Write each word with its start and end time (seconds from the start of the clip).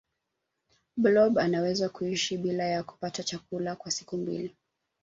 blob 0.97 1.37
anaweza 1.39 1.89
kuishi 1.89 2.37
bila 2.37 2.63
ya 2.63 2.83
kupata 2.83 3.23
chakula 3.23 3.75
kwa 3.75 3.91
siku 3.91 4.17
mbili 4.17 4.55